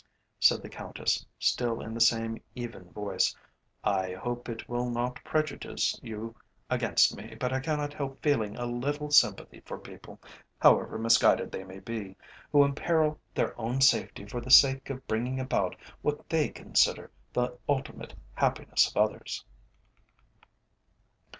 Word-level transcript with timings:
said 0.39 0.63
the 0.63 0.67
Countess, 0.67 1.23
still 1.37 1.79
in 1.79 1.93
the 1.93 2.01
same 2.01 2.41
even 2.55 2.91
voice. 2.91 3.35
"I 3.83 4.13
hope 4.15 4.49
it 4.49 4.67
will 4.67 4.89
not 4.89 5.23
prejudice 5.23 5.95
you 6.01 6.35
against 6.71 7.15
me, 7.15 7.35
but 7.39 7.53
I 7.53 7.59
cannot 7.59 7.93
help 7.93 8.19
feeling 8.23 8.57
a 8.57 8.65
little 8.65 9.11
sympathy 9.11 9.59
for 9.63 9.77
people 9.77 10.19
however 10.59 10.97
misguided 10.97 11.51
they 11.51 11.63
may 11.63 11.79
be 11.81 12.15
who 12.51 12.63
imperil 12.63 13.19
their 13.35 13.55
own 13.61 13.79
safety 13.79 14.25
for 14.25 14.41
the 14.41 14.49
sake 14.49 14.89
of 14.89 15.05
bringing 15.05 15.39
about 15.39 15.75
what 16.01 16.27
they 16.29 16.49
consider 16.49 17.11
the 17.31 17.55
ultimate 17.69 18.15
happiness 18.33 18.89
of 18.89 18.97
others." 18.97 19.45